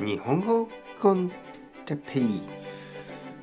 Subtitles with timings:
[0.00, 0.68] 日本語
[1.00, 1.32] コン
[1.84, 2.40] テペイ。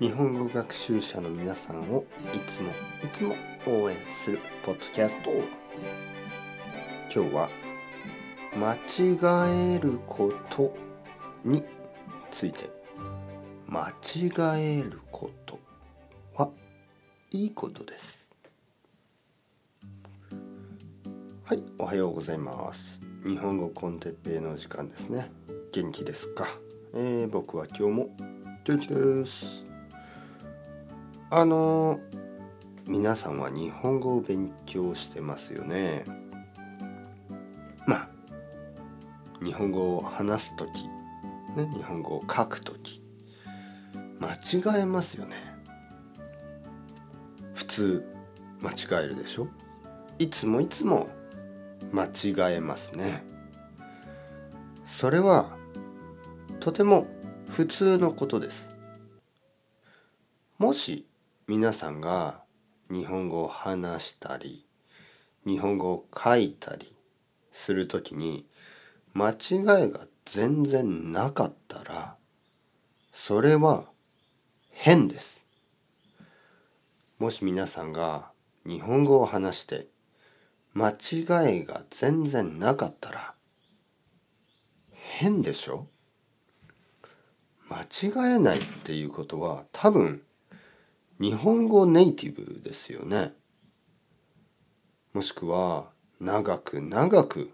[0.00, 2.70] 日本語学習者の皆さんをいつも
[3.04, 3.34] いつも
[3.66, 5.30] 応援するポッドキャスト。
[7.14, 7.50] 今日は
[8.56, 10.74] 間違えること
[11.44, 11.62] に
[12.30, 12.70] ついて
[13.66, 15.58] 間違えること
[16.34, 16.50] は
[17.30, 18.30] いいことです。
[21.44, 23.02] はいおはようございます。
[23.22, 25.30] 日本語コンテッペイの時間ですね。
[25.80, 26.44] 元気ですか、
[26.92, 28.08] えー、僕は今日も
[28.64, 29.64] 元気です。
[31.30, 32.00] あの
[32.84, 36.04] 皆さんは日本語を勉強してますよね？
[37.86, 38.08] まあ
[39.40, 40.88] 日本語を話す時
[41.54, 43.00] ね日本語を書く時
[44.18, 45.36] 間違えますよね。
[47.54, 48.04] 普通
[48.62, 49.46] 間違えるでしょ？
[50.18, 51.08] いつもいつも
[51.92, 53.22] 間違えますね。
[54.84, 55.56] それは
[56.60, 57.06] とても
[57.48, 58.68] 普通のことです。
[60.58, 61.06] もし
[61.46, 62.42] 皆さんが
[62.90, 64.66] 日本語を話したり
[65.46, 66.92] 日本語を書いたり
[67.52, 68.44] するときに
[69.14, 72.16] 間違いが全然なかったら
[73.12, 73.84] それは
[74.70, 75.46] 変です。
[77.18, 78.30] もし皆さんが
[78.66, 79.86] 日本語を話して
[80.74, 83.34] 間違いが全然なかったら
[84.92, 85.86] 変でしょ？
[87.68, 90.22] 間違えないっていうことは多分
[91.20, 93.32] 日本語ネイティブですよね。
[95.12, 95.86] もしくは
[96.20, 97.50] 長く長く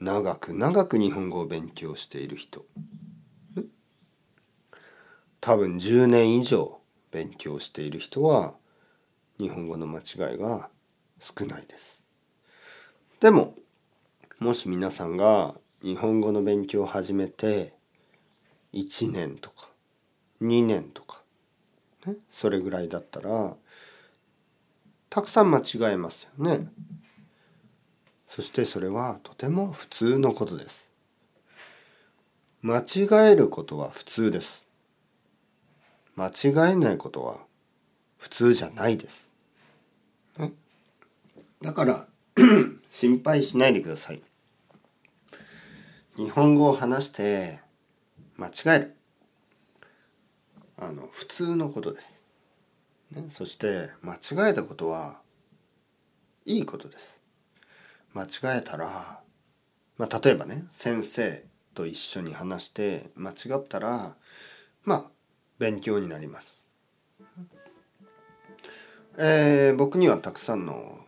[0.00, 2.64] 長く長く日本語を勉強している人。
[5.40, 6.78] 多分10年以上
[7.10, 8.54] 勉強している人は
[9.38, 10.68] 日本語の間違いが
[11.20, 12.02] 少ないです。
[13.20, 13.54] でも
[14.38, 17.77] もし皆さんが日本語の勉強を始めて
[18.74, 19.70] 1年とか
[20.42, 21.22] 2年とか、
[22.06, 23.56] ね、それぐらいだったら
[25.10, 26.68] たくさん間違えますよね。
[28.26, 30.90] そしてそれはとても普通のことです。
[32.60, 34.66] 間違えることは普通です。
[36.14, 37.38] 間違えないことは
[38.18, 39.32] 普通じゃないです。
[40.36, 40.52] ね、
[41.62, 42.06] だから
[42.90, 44.22] 心配しないでください。
[46.16, 47.60] 日本語を話して
[48.38, 48.94] 間違える。
[50.78, 52.22] あの普通のことです、
[53.10, 55.20] ね、そして間違えたことは
[56.46, 57.20] いいことです。
[58.14, 59.20] 間違えたら、
[59.96, 61.44] まあ、例えばね先生
[61.74, 64.16] と一緒に話して間違ったら
[64.84, 65.10] まあ
[65.58, 66.64] 勉強になります、
[69.18, 71.00] えー、僕にはたくさんの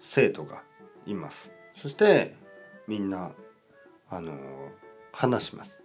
[0.00, 0.64] 生徒が
[1.06, 1.52] います。
[1.74, 2.34] そして
[2.88, 3.32] みんな
[4.08, 4.36] あの
[5.12, 5.81] 話します。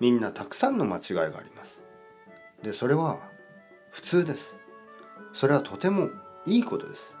[0.00, 1.82] みんなたくさんの間違いがあります。
[2.62, 3.28] でそれは
[3.90, 4.56] 普通です。
[5.32, 6.10] それはとても
[6.46, 7.16] いいことです。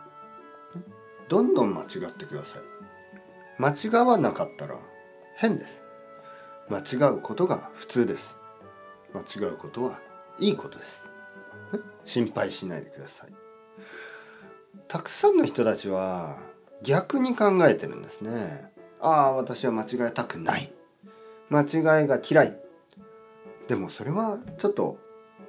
[1.28, 2.62] どんどん間違ってください。
[3.58, 4.76] 間違わなかったら
[5.36, 5.82] 変です。
[6.68, 8.38] 間違うことが普通です。
[9.12, 10.00] 間違うことは
[10.38, 11.06] いいことです。
[12.04, 13.32] 心配しないでください。
[14.88, 16.38] たくさんの人たちは
[16.82, 18.72] 逆に考えてるんですね。
[19.00, 20.72] ああ私は間違えたくない。
[21.50, 22.69] 間違いが嫌い。
[23.70, 24.98] でもそれはちょっと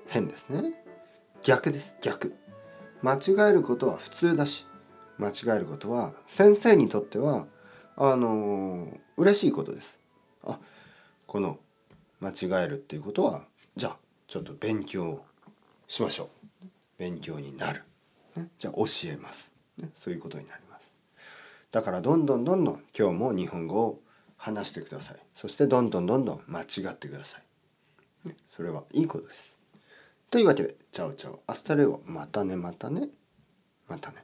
[0.08, 0.76] 変ですね。
[1.42, 1.98] 逆です。
[2.04, 2.36] 逆。
[3.02, 4.68] 間違えることは普通だし
[5.18, 7.48] 間違えることは先生にとっては
[7.98, 10.00] あのー、嬉しいことです。
[10.44, 10.60] あ
[11.26, 11.58] この
[12.20, 13.42] 間違えるっていうことは
[13.76, 15.24] じゃあちょっと勉強
[15.88, 16.30] しましょ
[16.64, 16.68] う。
[17.00, 17.82] 勉強になる、
[18.36, 20.94] ね、じゃあ教えます、ね、そういうことになります。
[21.72, 24.00] だからどんどんどんどん今日も日本語を
[24.38, 25.18] 話してください。
[25.34, 27.42] そしてどんどんどんどん間違ってください。
[28.48, 29.58] それはいいことです。
[30.30, 33.10] というわけで、 ciao ciao、 hasta luego、またねまたね、
[33.88, 34.24] またね。